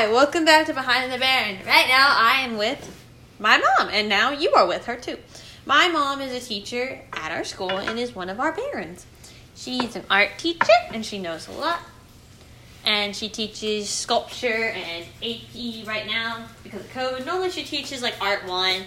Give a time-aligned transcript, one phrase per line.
[0.00, 1.58] Hi, welcome back to Behind the Baron.
[1.66, 2.90] Right now, I am with
[3.38, 5.18] my mom, and now you are with her too.
[5.66, 9.04] My mom is a teacher at our school and is one of our barons.
[9.54, 11.80] She's an art teacher, and she knows a lot.
[12.86, 17.26] And she teaches sculpture and AP right now because of COVID.
[17.26, 18.86] Normally, she teaches like art one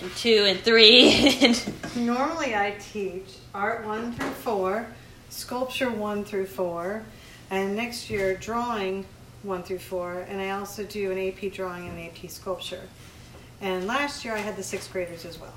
[0.00, 1.54] and two and three.
[1.94, 4.86] Normally, I teach art one through four,
[5.28, 7.04] sculpture one through four,
[7.50, 9.04] and next year drawing
[9.44, 10.20] one through four.
[10.28, 12.82] And I also do an AP drawing and an AP sculpture.
[13.60, 15.54] And last year I had the sixth graders as well.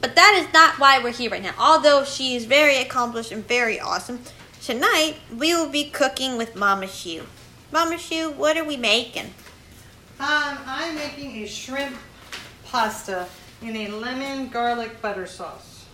[0.00, 1.54] But that is not why we're here right now.
[1.58, 4.20] Although she is very accomplished and very awesome,
[4.62, 7.24] tonight we will be cooking with Mama Shu.
[7.72, 9.34] Mama Shu, what are we making?
[10.18, 11.96] Um, I'm making a shrimp
[12.64, 13.26] pasta
[13.62, 15.84] in a lemon garlic butter sauce.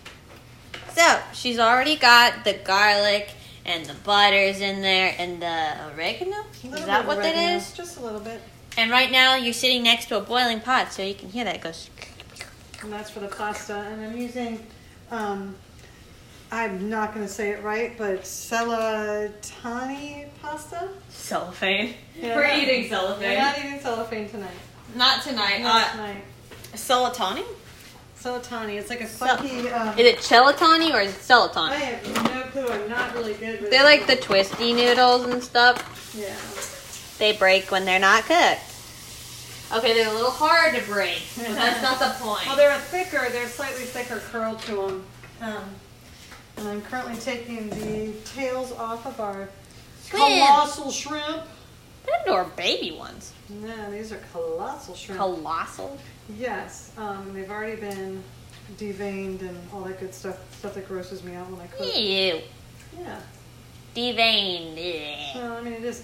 [0.93, 3.29] So she's already got the garlic
[3.65, 6.37] and the butters in there and the oregano.
[6.63, 7.71] Is that what of that oregano, is?
[7.73, 8.41] Just a little bit.
[8.77, 11.55] And right now you're sitting next to a boiling pot, so you can hear that
[11.55, 11.89] it goes.
[12.81, 13.75] And that's for the pasta.
[13.77, 14.65] And I'm using,
[15.11, 15.55] um,
[16.51, 20.89] I'm not going to say it right, but celatani pasta.
[21.09, 21.93] Cellophane.
[22.15, 22.35] Yeah.
[22.35, 23.37] We're eating We're cellophane.
[23.37, 24.51] not eating cellophane tonight.
[24.95, 25.61] Not tonight.
[25.61, 26.23] Not Uh, tonight.
[26.73, 27.43] celatani?
[28.19, 28.77] Celatani.
[28.79, 29.69] It's like a funky.
[29.69, 31.21] Um, Is it celatani or is it
[31.57, 32.31] I have no clue.
[32.31, 32.32] I'm
[32.95, 33.69] not really good with.
[33.71, 36.13] They're like the twisty noodles and stuff.
[36.17, 36.35] Yeah.
[37.19, 38.61] They break when they're not cooked.
[39.73, 42.45] Okay, they're a little hard to break, but that's not the point.
[42.45, 43.27] Well, they're a thicker.
[43.31, 45.05] They're slightly thicker curl to them.
[45.41, 45.63] Um,
[46.57, 49.49] and I'm currently taking the tails off of our
[50.05, 50.23] Shrimp.
[50.25, 51.43] colossal shrimp.
[52.25, 53.33] They're are baby ones.
[53.49, 55.19] No, these are colossal shrimp.
[55.19, 55.97] Colossal.
[56.37, 56.91] yes.
[56.97, 58.21] Um, they've already been
[58.77, 60.37] deveined and all that good stuff.
[60.57, 61.95] Stuff that grosses me out when I cook.
[61.95, 62.41] Ew.
[62.99, 63.19] Yeah.
[63.95, 65.35] Deveined.
[65.35, 66.03] Well, I mean, it is.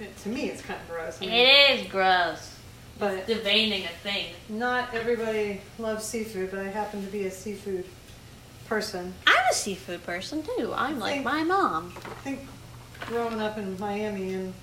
[0.00, 1.18] It, to me, it's kind of gross.
[1.20, 2.56] I mean, It is gross.
[2.98, 4.26] but Deveining a thing.
[4.48, 6.50] not everybody loves seafood.
[6.50, 7.84] But I happen to be a seafood
[8.66, 9.12] person.
[9.26, 10.72] I'm a seafood person too.
[10.74, 11.92] I'm like Think- my mom.
[11.96, 12.40] I think
[13.06, 14.54] growing up in Miami and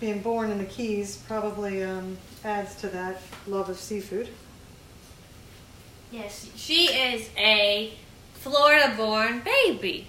[0.00, 4.28] being born in the Keys probably um, adds to that love of seafood.
[6.10, 7.92] Yes, she is a
[8.34, 10.06] Florida-born baby.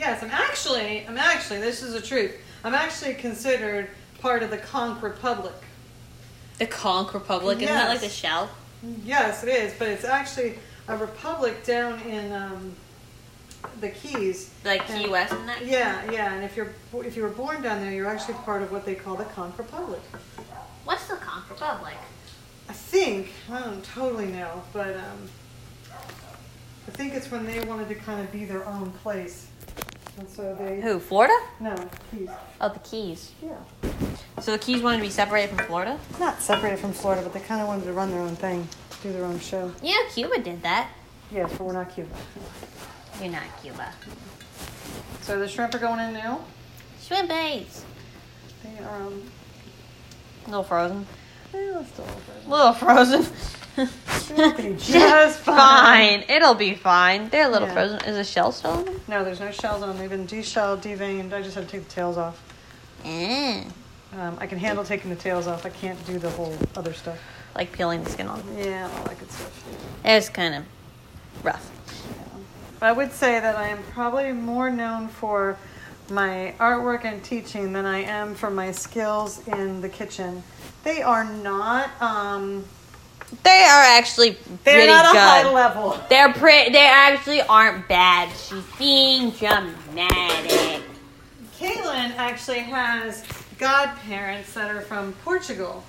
[0.00, 2.34] Yes, I'm actually, I'm actually, this is the truth.
[2.64, 5.52] I'm actually considered part of the Conch Republic.
[6.56, 8.14] The Conch Republic, isn't that like the Yes.
[8.14, 8.48] shell?
[9.04, 10.58] Yes, it is, but it's actually
[10.88, 12.74] a republic down in um,
[13.82, 14.48] the Keys.
[14.64, 15.66] Like Key And- West and that?
[15.66, 16.72] Yeah, yeah, and if you're
[17.04, 19.52] if you were born down there, you're actually part of what they call the Conch
[19.58, 20.00] Republic.
[20.84, 21.96] What's the Conch Republic?
[22.70, 25.28] I think I don't totally know, but um,
[26.88, 29.48] I think it's when they wanted to kind of be their own place,
[30.18, 31.34] and so they Who, Florida?
[31.60, 31.74] no
[32.10, 32.28] Keys.
[32.60, 33.32] Oh, the Keys.
[33.42, 33.56] Yeah,
[34.40, 35.98] So the Keys wanted to be separated from Florida?
[36.18, 38.66] not separated from Florida, but they kind of wanted to run their own thing,
[39.02, 39.72] do their own show.
[39.82, 40.90] Yeah, Cuba did that.
[41.32, 42.10] Yes, but we're not Cuba.
[43.20, 43.92] You're not Cuba.
[45.22, 46.40] So the shrimp are going in now.
[47.02, 47.84] Shrimp base.
[48.64, 49.22] They are um,
[50.46, 51.06] A little frozen.
[51.54, 52.46] A little frozen.
[52.46, 53.26] A little frozen.
[53.76, 56.24] It'll be just fine.
[56.28, 57.28] It'll be fine.
[57.30, 57.74] They're a little Yeah.
[57.74, 58.00] frozen.
[58.04, 59.00] Is a shell still in them?
[59.08, 59.98] No, there's no shells on them.
[59.98, 61.32] They've been deshelled, deveined.
[61.32, 62.40] I just had to take the tails off.
[63.04, 63.70] Mm.
[64.18, 65.64] Um, I can handle taking the tails off.
[65.64, 67.18] I can't do the whole other stuff.
[67.54, 68.42] Like peeling the skin off.
[68.56, 69.64] Yeah, all that good stuff.
[70.04, 70.64] It's kind of
[71.42, 71.70] rough.
[72.78, 75.56] But I would say that I am probably more known for
[76.10, 80.42] my artwork and teaching than I am for my skills in the kitchen.
[80.84, 81.90] They are not.
[82.00, 82.64] Um,
[83.44, 84.30] They are actually
[84.64, 85.52] they're pretty not a high good.
[85.52, 86.00] level.
[86.08, 86.72] They're pretty.
[86.72, 88.30] They actually aren't bad.
[88.36, 90.82] She's being dramatic.
[91.58, 93.24] Caitlin actually has
[93.58, 95.84] godparents that are from Portugal,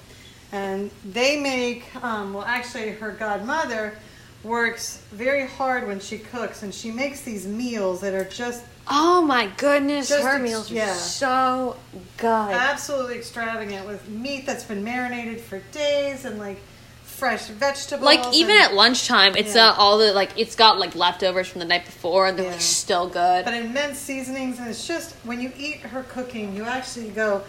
[0.51, 1.83] and they make.
[2.03, 3.97] Um, well, actually, her godmother
[4.43, 8.63] works very hard when she cooks, and she makes these meals that are just
[8.93, 10.93] Oh my goodness, Just her ex- meals are yeah.
[10.93, 11.77] so
[12.17, 12.27] good.
[12.51, 16.57] absolutely extravagant with meat that's been marinated for days and like
[17.03, 18.03] fresh vegetables.
[18.05, 19.69] Like even and- at lunchtime, it's Yeah.
[19.69, 22.51] uh, all the like it's got like leftovers from the night before, and they're Yeah.
[22.51, 23.45] like still good.
[23.45, 27.43] but immense seasonings, and it's just when you eat her cooking, you actually go,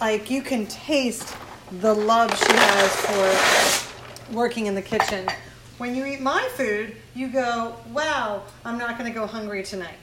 [0.00, 1.32] like you can taste
[1.80, 2.90] the love she has
[4.28, 5.28] for working in the kitchen.
[5.78, 9.94] When you eat my food, you go, wow, I'm not going to go hungry tonight.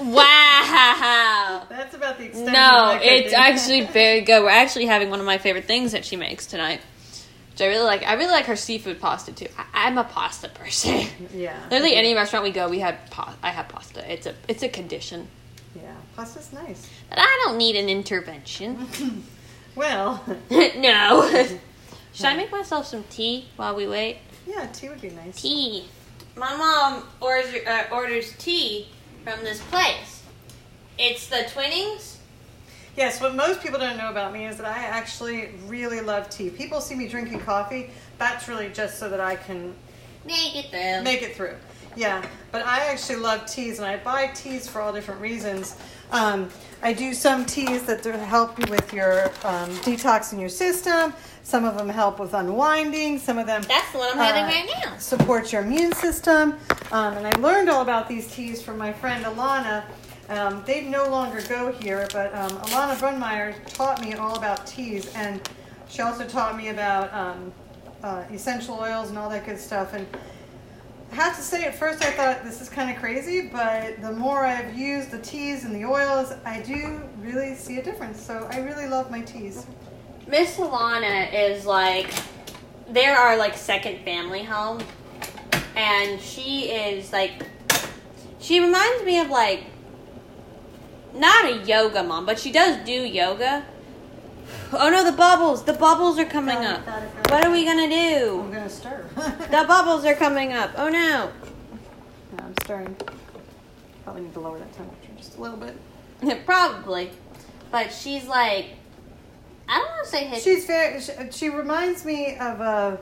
[0.00, 1.66] Wow.
[1.68, 2.48] That's about the extent.
[2.48, 2.60] of No,
[2.94, 4.42] my it's actually very good.
[4.42, 6.80] We're actually having one of my favorite things that she makes tonight.
[7.50, 8.02] Which I really like.
[8.02, 9.48] I really like her seafood pasta too.
[9.58, 11.06] I, I'm a pasta person.
[11.34, 11.58] yeah.
[11.70, 14.10] Literally, any restaurant we go, we have pa- I have pasta.
[14.10, 15.28] It's a it's a condition
[15.76, 16.88] Yeah, pasta's nice.
[17.10, 18.86] that I don't need an intervention.
[19.74, 21.46] Well, no.
[22.12, 24.18] Should I make myself some tea while we wait?
[24.46, 25.40] yeah, tea would be nice.
[25.40, 25.86] Tea.
[26.36, 28.88] My mom orders uh, orders tea
[29.24, 30.22] from this place.
[30.98, 32.16] It's the Twinings.
[32.96, 36.50] Yes, what most people don't know about me is that I actually really love tea.
[36.50, 37.90] People see me drinking coffee.
[38.18, 39.74] That's really just so that I can
[40.26, 41.02] Make it through.
[41.02, 41.56] make it through.
[41.96, 45.76] Yeah, but I actually love teas, and I buy teas for all different reasons.
[46.10, 46.48] Um,
[46.82, 51.12] I do some teas that help you with your um, detoxing your system.
[51.42, 53.18] Some of them help with unwinding.
[53.18, 54.96] Some of them That's the one I'm uh, having right now.
[54.98, 56.54] support your immune system.
[56.92, 59.84] Um, and I learned all about these teas from my friend Alana.
[60.28, 65.12] Um, they no longer go here, but um, Alana Brunmeyer taught me all about teas,
[65.14, 65.40] and
[65.88, 67.52] she also taught me about um,
[68.02, 69.94] uh, essential oils and all that good stuff.
[69.94, 70.06] And
[71.12, 74.12] I have to say, at first I thought this is kind of crazy, but the
[74.12, 78.20] more I've used the teas and the oils, I do really see a difference.
[78.22, 79.66] So I really love my teas.
[80.26, 82.12] Miss Alana is like,
[82.88, 84.80] there are our like second family home,
[85.76, 87.32] and she is like,
[88.38, 89.64] she reminds me of like,
[91.14, 93.64] not a yoga mom, but she does do yoga.
[94.72, 95.64] Oh no, the bubbles!
[95.64, 96.86] The bubbles are coming Got up.
[96.86, 97.08] got it.
[97.30, 98.40] What are we gonna do?
[98.40, 99.04] I'm gonna stir.
[99.16, 100.70] The bubbles are coming up.
[100.76, 101.30] Oh no!
[102.34, 102.96] Yeah, I'm stirring.
[104.04, 105.76] Probably need to lower that temperature just a little bit.
[106.46, 107.10] Probably,
[107.70, 108.66] but she's like,
[109.68, 110.42] I don't want to say hippie.
[110.42, 111.00] She's very.
[111.00, 112.98] She, she reminds me of a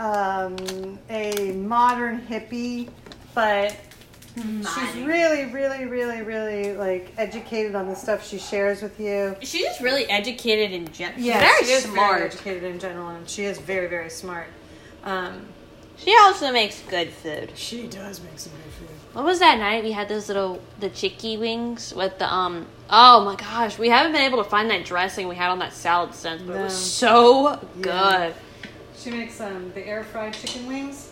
[0.00, 2.88] um, a modern hippie,
[3.34, 3.76] but
[4.34, 9.36] she's really, really, really, really like educated on the stuff she shares with you.
[9.42, 11.20] She's just really educated in general.
[11.20, 12.14] Yeah, very she is smart.
[12.18, 14.46] very educated in general, and she is very, very smart.
[15.04, 15.46] Um,
[15.98, 17.52] She also makes good food.
[17.54, 18.88] she does make some good food.
[19.12, 23.22] What was that night we had those little the chicky wings with the um oh
[23.24, 26.14] my gosh, we haven't been able to find that dressing we had on that salad
[26.14, 27.58] since, but it was so Yeah.
[27.82, 28.34] good.
[29.00, 31.10] She makes um, the air fried chicken wings,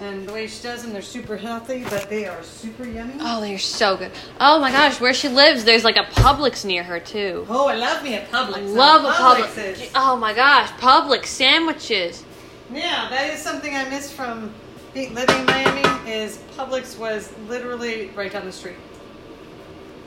[0.00, 3.14] and the way she does them, they're super healthy, but they are super yummy.
[3.20, 4.10] Oh, they're so good.
[4.38, 7.46] Oh my gosh, where she lives, there's like a Publix near her too.
[7.48, 8.74] Oh, I love me a Publix.
[8.74, 9.90] Love a Publix Publix.
[9.94, 12.22] Oh my gosh, Publix sandwiches.
[12.70, 14.52] Yeah, that is something I miss from
[14.94, 16.10] living in Miami.
[16.10, 18.76] Is Publix was literally right down the street,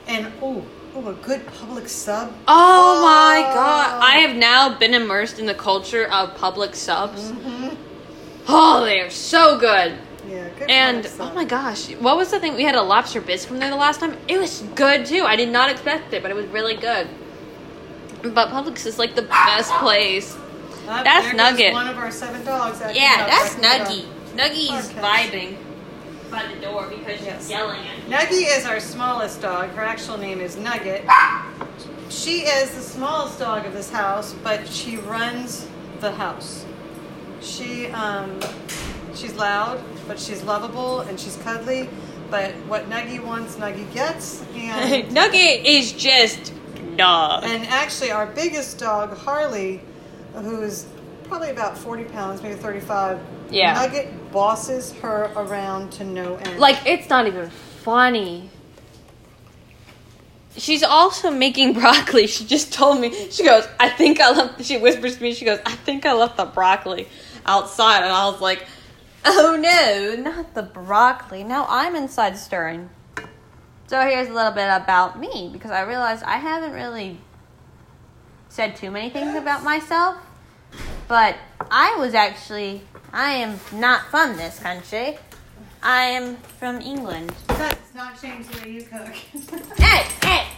[0.06, 0.64] and oh,
[0.94, 2.32] oh, a good Publix sub.
[2.46, 3.02] Oh, my Oh.
[3.02, 3.25] god,
[4.06, 7.30] I have now been immersed in the culture of Publix subs.
[7.30, 7.68] hmm
[8.48, 9.98] Oh, they are so good.
[10.28, 10.70] Yeah, good.
[10.70, 12.54] And oh my gosh, what was the thing?
[12.54, 14.16] We had a lobster bisque from there the last time.
[14.28, 15.24] It was good too.
[15.24, 17.08] I did not expect it, but it was really good.
[18.22, 20.36] But Publix is like the best place.
[20.86, 21.72] That's Nugget.
[21.72, 22.80] One of our seven dogs.
[22.80, 24.06] acting Yeah, that's Nuggy.
[24.36, 25.00] Nuggy's Okay.
[25.00, 25.56] vibing
[26.30, 27.50] by the door because she's Yes.
[27.50, 28.14] yelling at me.
[28.14, 29.70] Nuggy is our smallest dog.
[29.70, 31.04] Her actual name is Nugget.
[32.08, 35.68] She is the smallest dog of this house, but she runs
[36.00, 36.64] the house.
[37.40, 38.40] She um,
[39.14, 41.88] she's loud, but she's lovable and she's cuddly.
[42.30, 44.42] But what Nuggy wants, Nuggy gets.
[44.54, 46.52] And Nugget is just
[46.96, 47.44] dog.
[47.44, 49.80] and actually, our biggest dog, Harley,
[50.34, 50.86] who's
[51.24, 53.20] probably about forty pounds, maybe thirty-five.
[53.50, 53.74] Yeah.
[53.74, 56.58] Nugget bosses her around to no end.
[56.58, 58.50] Like it's not even funny.
[60.56, 62.26] She's also making broccoli.
[62.26, 63.30] She just told me.
[63.30, 65.34] She goes, "I think I left." She whispers to me.
[65.34, 67.08] She goes, "I think I left the broccoli
[67.44, 68.66] outside," and I was like,
[69.24, 72.90] "Oh no, not the broccoli!" Now I'm inside stirring.
[73.88, 77.18] So here's a little bit about me because I realized I haven't really
[78.48, 80.16] said too many things about myself,
[81.06, 81.36] but
[81.70, 82.82] I was actually
[83.12, 85.18] I am not from this country.
[85.82, 87.32] I am from England.
[87.46, 89.14] That's not change the way you cook.
[89.78, 90.04] Hey,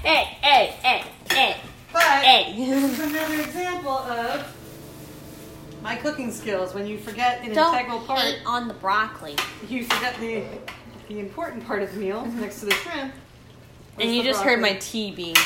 [0.03, 1.57] hey, hey, hey, hey,
[1.93, 2.55] but hey.
[2.59, 4.55] is another example of
[5.83, 6.75] my cooking skills.
[6.75, 9.37] When you forget an Don't integral part, on the broccoli.
[9.69, 10.45] you forget the
[11.09, 12.41] the important part of the meal mm-hmm.
[12.41, 13.15] next to the shrimp.
[13.99, 14.81] And you just heard my broccoli.
[14.81, 15.37] tea being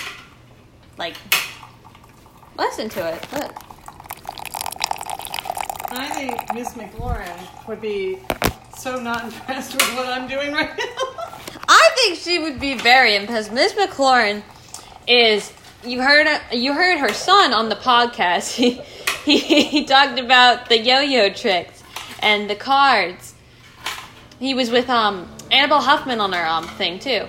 [0.99, 1.17] like.
[2.59, 3.33] Listen to it.
[3.33, 3.55] Look.
[5.95, 8.19] I think Miss McLaurin would be
[8.77, 11.12] so not impressed with what I'm doing right now.
[12.03, 13.53] Think she would be very impressed.
[13.53, 14.43] Miss McLaurin
[15.07, 15.53] is
[15.85, 18.57] you heard you heard her son on the podcast.
[19.25, 21.81] He he, he talked about the yo-yo tricks
[22.19, 23.35] and the cards.
[24.41, 27.29] He was with um Annabelle Huffman on our um thing too,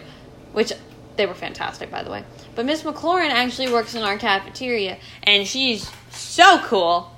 [0.53, 0.73] which
[1.17, 2.23] they were fantastic by the way.
[2.55, 7.15] But Miss McLaurin actually works in our cafeteria and she's so cool.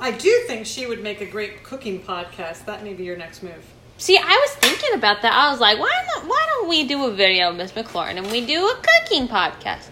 [0.00, 2.64] I do think she would make a great cooking podcast.
[2.64, 3.64] That may be your next move.
[3.98, 5.32] See, I was thinking about that.
[5.32, 6.26] I was like, why not?
[6.26, 9.88] Why don't we do a video of Miss McLaurin and we do a cooking podcast?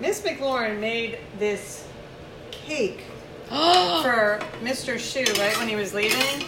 [0.00, 1.88] Miss McLaurin made this
[2.50, 3.04] cake
[3.48, 4.98] for Mr.
[4.98, 6.44] Shu, right when he was leaving.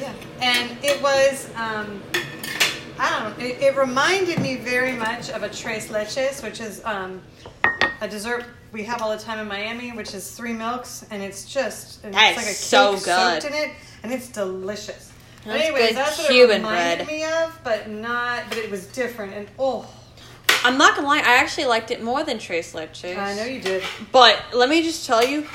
[0.00, 1.50] Yeah, and it was.
[1.56, 2.02] Um,
[2.98, 3.44] I don't know.
[3.44, 7.20] It, it reminded me very much of a tres leches, which is um,
[8.00, 11.44] a dessert we have all the time in Miami, which is three milks, and it's
[11.44, 13.42] just and it's like a is so cake good.
[13.42, 15.11] soaked in it, and it's delicious.
[15.44, 17.16] That's anyways, good that's what Cuban it reminded bread.
[17.16, 18.44] me of, but not.
[18.48, 19.88] But it was different, and oh,
[20.64, 23.18] I'm not gonna lie, I actually liked it more than Tres Leches.
[23.18, 23.82] I know you did.
[24.12, 25.46] But let me just tell you,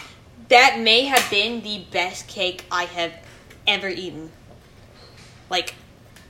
[0.50, 3.13] that may have been the best cake I have
[3.65, 4.32] ever eaten.
[5.50, 5.75] Like,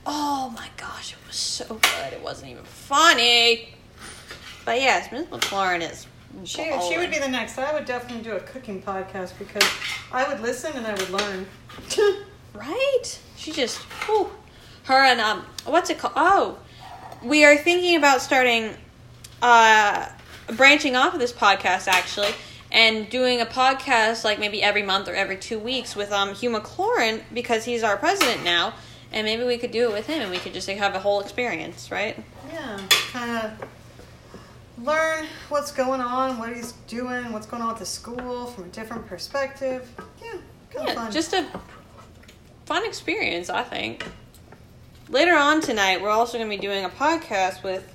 [0.06, 2.12] oh my gosh, it was so good.
[2.12, 3.74] It wasn't even funny.
[4.64, 6.06] But yes, Miss McLaurin is.
[6.44, 7.58] She, she would be the next.
[7.58, 9.68] I would definitely do a cooking podcast because
[10.12, 11.46] I would listen and I would learn.
[12.54, 13.18] Right?
[13.36, 14.30] She just, whew.
[14.84, 16.14] Her and, um, what's it called?
[16.16, 16.58] Oh,
[17.22, 18.74] we are thinking about starting,
[19.42, 20.08] uh,
[20.56, 22.30] branching off of this podcast actually
[22.72, 26.50] and doing a podcast like maybe every month or every two weeks with, um, Hugh
[26.50, 28.74] McLaurin because he's our president now.
[29.12, 31.00] And maybe we could do it with him and we could just like, have a
[31.00, 32.16] whole experience, right?
[32.52, 32.78] yeah,
[33.12, 38.46] kind of learn what's going on, what he's doing, what's going on with the school
[38.46, 39.90] from a different perspective.
[40.22, 40.32] Yeah,
[40.70, 41.12] kind of Yeah, fun.
[41.12, 41.46] just a
[42.68, 44.04] fun experience, I think.
[45.08, 47.90] Later on tonight, we're also going to be doing a podcast with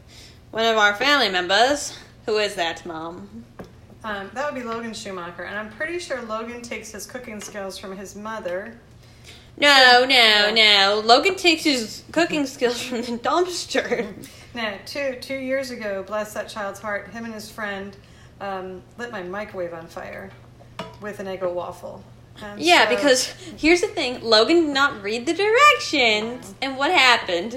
[0.50, 1.96] one of our family members.
[2.26, 3.46] Who is that, Mom?
[4.04, 7.78] um, that would be Logan Schumacher, and I'm pretty sure Logan takes his cooking skills
[7.78, 8.76] from his mother.
[9.58, 11.04] No, no, no.
[11.06, 14.12] Logan takes his cooking skills from the dumpster.
[14.56, 17.96] Now, two two years ago, bless that child's heart, him and his friend
[18.42, 20.32] um, lit my microwave on fire
[21.00, 22.04] with an Eggo waffle.
[22.58, 23.26] Yeah, so- because
[23.58, 26.54] here's the thing Logan did not read the directions.
[26.62, 27.54] And what happened?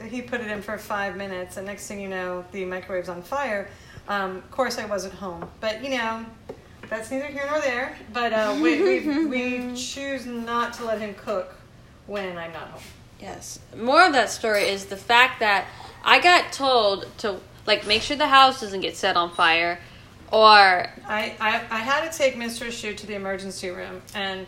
[0.00, 3.08] He- He put it in for five minutes, and next thing you know, the microwave's
[3.08, 3.68] on fire.
[4.08, 6.24] Um, of course, I wasn't home, but you know,
[6.88, 7.96] that's neither here nor there.
[8.12, 11.54] But uh, we, we, we choose not to let him cook
[12.06, 12.82] when I'm not home.
[13.20, 13.58] Yes.
[13.76, 15.66] More of that story is the fact that
[16.04, 19.80] I got told to, like, make sure the house doesn't get set on fire.
[20.32, 20.48] Or
[21.06, 22.70] I, I, I had to take Mr.
[22.70, 24.46] Shu to the emergency room, and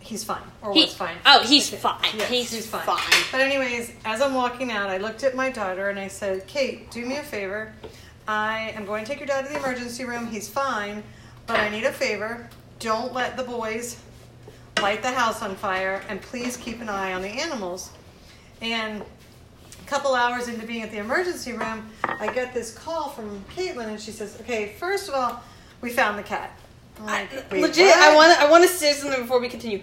[0.00, 1.16] he's fine, or He- was fine.
[1.26, 2.00] oh, he's fine.
[2.16, 2.84] Yes, He's fine.
[3.30, 6.90] But anyways, as I'm walking out, I looked at my daughter and I said, "Kate,
[6.90, 7.72] do me a favor.
[8.26, 10.26] I am going to take your dad to the emergency room.
[10.26, 11.02] He's fine,
[11.46, 12.48] but I need a favor.
[12.78, 13.98] Don't let the boys
[14.80, 17.90] light the house on fire, and please keep an eye on the animals."
[18.62, 19.04] And
[19.90, 24.00] couple hours into being at the emergency room, I get this call from Caitlin, and
[24.00, 25.42] she says, "Okay, first of all,
[25.80, 26.56] we found the cat."
[27.00, 29.82] I'm I, like, legit, what?" I want I want to say something before we continue.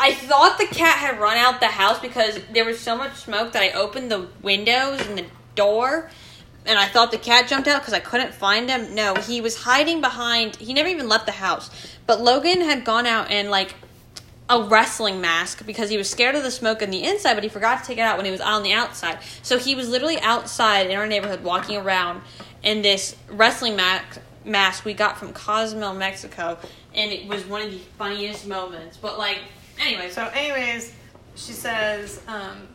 [0.00, 3.52] I thought the cat had run out the house because there was so much smoke
[3.52, 6.10] that I opened the windows and the door,
[6.64, 8.94] and I thought the cat jumped out because I couldn't find him.
[8.94, 10.56] No, he was hiding behind.
[10.56, 11.70] He never even left the house.
[12.06, 13.74] But Logan had gone out and like
[14.48, 17.48] a wrestling mask because he was scared of the smoke on the inside, but he
[17.48, 19.18] forgot to take it out when he was on the outside.
[19.42, 22.22] So he was literally outside in our neighborhood walking around
[22.62, 26.56] in this wrestling mask mask we got from Cozumel, Mexico,
[26.94, 28.96] and it was one of the funniest moments.
[28.96, 29.40] But like,
[29.80, 30.94] anyway, so anyways,
[31.34, 32.68] she says, um,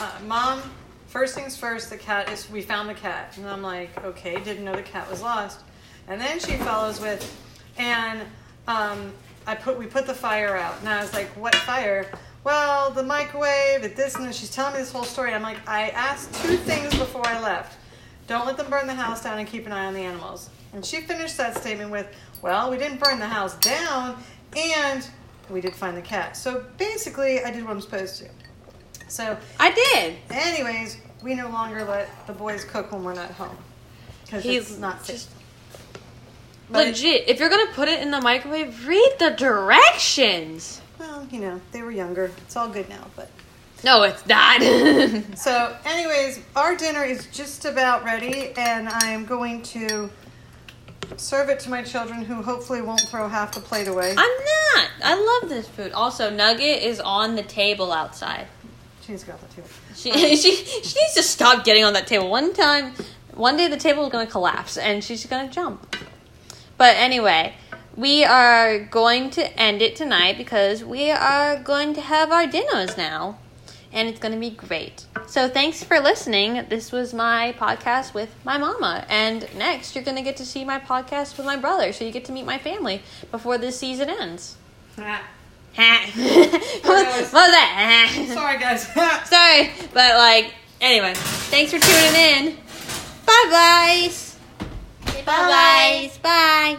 [0.00, 0.62] uh, "Mom,
[1.08, 1.90] first things first.
[1.90, 2.48] The cat is.
[2.48, 5.60] We found the cat." And I'm like, "Okay, didn't know the cat was lost."
[6.06, 7.36] And then she follows with,
[7.76, 8.22] "And
[8.68, 9.12] um,
[9.48, 12.06] I put we put the fire out." And I was like, "What fire?"
[12.44, 15.34] Well, the microwave, at this, and then she's telling me this whole story.
[15.34, 17.76] I'm like, I asked two things before I left.
[18.28, 20.48] Don't let them burn the house down and keep an eye on the animals.
[20.72, 22.06] And she finished that statement with,
[22.42, 24.22] Well, we didn't burn the house down
[24.56, 25.06] and
[25.50, 26.36] we did find the cat.
[26.36, 28.28] So basically, I did what I'm supposed to.
[29.08, 30.16] So, I did.
[30.30, 33.56] anyways, we no longer let the boys cook when we're not home.
[34.24, 35.26] Because He's it's not safe.
[36.70, 37.28] Legit.
[37.28, 40.80] If you're gonna put it in the microwave, read the directions.
[40.98, 42.30] Well, you know, they were younger.
[42.38, 43.30] It's all good now, but.
[43.84, 44.60] No, it's not.
[45.38, 50.10] So, anyways, our dinner is just about ready, and I am going to
[51.16, 54.10] serve it to my children who hopefully won't throw half the plate away.
[54.10, 54.88] I'm not.
[55.02, 55.92] I love this food.
[55.92, 58.46] Also, Nugget is on the table outside.
[59.02, 59.68] She needs to go out the table.
[59.94, 62.28] She she she needs to stop getting on that table.
[62.28, 62.92] One time,
[63.34, 65.96] one day the table is going to collapse and she's going to jump.
[66.78, 67.54] But anyway,
[67.96, 72.96] we are going to end it tonight because we are going to have our dinners
[72.96, 73.38] now.
[73.92, 75.06] And it's going to be great.
[75.26, 76.66] So thanks for listening.
[76.68, 79.04] This was my podcast with my mama.
[79.08, 81.92] And next, you're going to get to see my podcast with my brother.
[81.92, 84.56] So you get to meet my family before this season ends.
[86.84, 88.24] What was that?
[88.32, 88.82] Sorry, guys.
[89.28, 92.56] Sorry, but like, anyway, thanks for tuning in.
[93.26, 94.27] Bye, guys.
[95.28, 96.18] Bye, guys.
[96.18, 96.78] Bye.